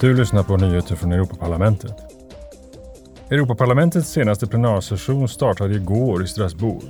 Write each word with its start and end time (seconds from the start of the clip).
Du 0.00 0.14
lyssnar 0.14 0.42
på 0.42 0.56
nyheter 0.56 0.96
från 0.96 1.12
Europaparlamentet. 1.12 1.94
Europaparlamentets 3.30 4.10
senaste 4.10 4.46
plenarsession 4.46 5.28
startade 5.28 5.74
igår 5.74 6.24
i 6.24 6.26
Strasbourg. 6.26 6.82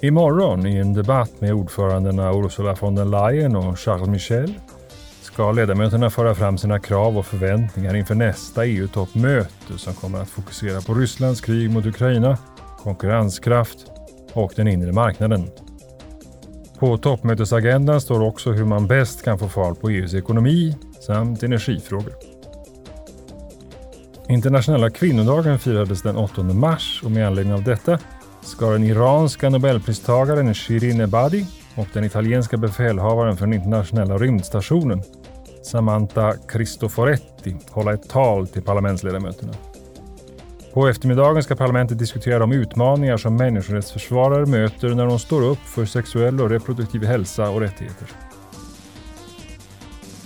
Imorgon, 0.00 0.66
i 0.66 0.76
en 0.76 0.94
debatt 0.94 1.40
med 1.40 1.52
ordförandena 1.52 2.32
Ursula 2.32 2.76
von 2.80 2.94
der 2.94 3.04
Leyen 3.04 3.56
och 3.56 3.78
Charles 3.78 4.08
Michel, 4.08 4.54
ska 5.22 5.52
ledamöterna 5.52 6.10
föra 6.10 6.34
fram 6.34 6.58
sina 6.58 6.78
krav 6.78 7.18
och 7.18 7.26
förväntningar 7.26 7.96
inför 7.96 8.14
nästa 8.14 8.64
EU-toppmöte 8.64 9.78
som 9.78 9.94
kommer 9.94 10.20
att 10.20 10.30
fokusera 10.30 10.80
på 10.80 10.94
Rysslands 10.94 11.40
krig 11.40 11.70
mot 11.70 11.86
Ukraina, 11.86 12.38
konkurrenskraft 12.78 13.78
och 14.32 14.52
den 14.56 14.68
inre 14.68 14.92
marknaden. 14.92 15.50
På 16.84 16.98
toppmötesagendan 16.98 18.00
står 18.00 18.22
också 18.22 18.52
hur 18.52 18.64
man 18.64 18.86
bäst 18.86 19.24
kan 19.24 19.38
få 19.38 19.48
fart 19.48 19.80
på 19.80 19.90
EUs 19.90 20.14
ekonomi 20.14 20.76
samt 21.00 21.42
energifrågor. 21.42 22.12
Internationella 24.28 24.90
kvinnodagen 24.90 25.58
firades 25.58 26.02
den 26.02 26.16
8 26.16 26.42
mars 26.42 27.00
och 27.04 27.10
med 27.10 27.26
anledning 27.26 27.54
av 27.54 27.62
detta 27.62 27.98
ska 28.42 28.70
den 28.70 28.84
iranska 28.84 29.48
nobelpristagaren 29.48 30.54
Shirin 30.54 31.00
Ebadi 31.00 31.46
och 31.74 31.86
den 31.92 32.04
italienska 32.04 32.56
befälhavaren 32.56 33.36
för 33.36 33.46
den 33.46 33.54
internationella 33.54 34.18
rymdstationen 34.18 35.02
Samantha 35.62 36.34
Cristoforetti 36.48 37.56
hålla 37.70 37.94
ett 37.94 38.08
tal 38.08 38.46
till 38.46 38.62
parlamentsledamöterna. 38.62 39.52
På 40.74 40.88
eftermiddagen 40.88 41.42
ska 41.42 41.54
parlamentet 41.54 41.98
diskutera 41.98 42.38
de 42.38 42.52
utmaningar 42.52 43.16
som 43.16 43.36
människorättsförsvarare 43.36 44.46
möter 44.46 44.88
när 44.88 45.06
de 45.06 45.18
står 45.18 45.42
upp 45.42 45.58
för 45.58 45.84
sexuell 45.84 46.40
och 46.40 46.50
reproduktiv 46.50 47.04
hälsa 47.04 47.50
och 47.50 47.60
rättigheter. 47.60 48.08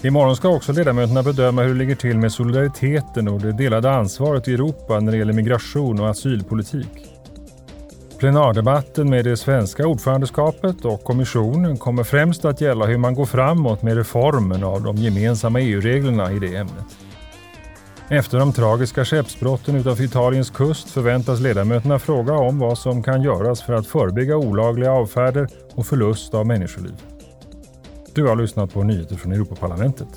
Imorgon 0.03 0.37
ska 0.37 0.49
också 0.49 0.73
ledamöterna 0.73 1.23
bedöma 1.23 1.63
hur 1.63 1.69
det 1.69 1.79
ligger 1.79 1.95
till 1.95 2.19
med 2.19 2.33
solidariteten 2.33 3.29
och 3.29 3.41
det 3.41 3.53
delade 3.53 3.91
ansvaret 3.91 4.49
i 4.49 4.55
Europa 4.55 5.01
när 5.01 5.13
det 5.13 5.19
gäller 5.19 5.33
migration 5.33 6.01
och 6.01 6.09
asylpolitik. 6.09 7.15
Plenardebatten 8.19 9.11
med 9.11 9.25
det 9.25 9.37
svenska 9.37 9.87
ordförandeskapet 9.87 10.85
och 10.85 11.05
kommissionen 11.05 11.77
kommer 11.77 12.05
främst 12.05 12.45
att 12.45 12.61
gälla 12.61 12.87
hur 12.87 12.99
man 12.99 13.15
går 13.15 13.27
framåt 13.27 13.83
med 13.83 13.97
reformen 13.97 14.65
av 14.65 14.83
de 14.83 14.97
gemensamma 14.97 15.61
EU-reglerna 15.61 16.33
i 16.33 16.39
det 16.39 16.57
ämnet. 16.57 17.08
Efter 18.11 18.39
de 18.39 18.53
tragiska 18.53 19.05
skeppsbrotten 19.05 19.77
utanför 19.77 20.05
Italiens 20.05 20.51
kust 20.51 20.91
förväntas 20.91 21.41
ledamöterna 21.41 21.99
fråga 21.99 22.33
om 22.33 22.59
vad 22.59 22.79
som 22.79 23.03
kan 23.03 23.23
göras 23.23 23.63
för 23.63 23.73
att 23.73 23.87
förebygga 23.87 24.37
olagliga 24.37 24.93
avfärder 24.93 25.49
och 25.75 25.87
förlust 25.87 26.35
av 26.35 26.47
människoliv. 26.47 26.93
Du 28.15 28.27
har 28.27 28.37
lyssnat 28.37 28.73
på 28.73 28.83
nyheter 28.83 29.17
från 29.17 29.33
Europaparlamentet. 29.33 30.09